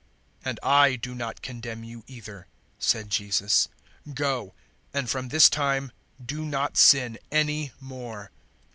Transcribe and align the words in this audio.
"And 0.43 0.59
*I* 0.63 0.95
do 0.95 1.13
not 1.13 1.43
condemn 1.43 1.83
you 1.83 2.03
either," 2.07 2.47
said 2.79 3.11
Jesus; 3.11 3.67
"go, 4.11 4.55
and 4.95 5.07
from 5.07 5.29
this 5.29 5.47
time 5.47 5.91
do 6.19 6.43
not 6.43 6.75
sin 6.75 7.19
any 7.31 7.71
more." 7.79 8.31